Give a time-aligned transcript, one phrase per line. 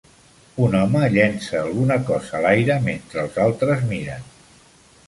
[0.67, 4.31] Un home llença alguna cosa a l'aire mentre els altres miren.